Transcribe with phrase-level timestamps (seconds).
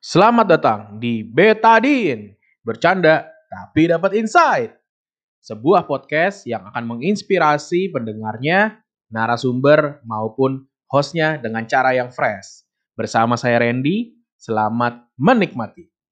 [0.00, 2.32] Selamat datang di Betadin.
[2.64, 4.72] Bercanda tapi dapat insight.
[5.44, 8.80] Sebuah podcast yang akan menginspirasi pendengarnya,
[9.12, 12.64] narasumber maupun hostnya dengan cara yang fresh.
[12.96, 15.92] Bersama saya Randy, selamat menikmati.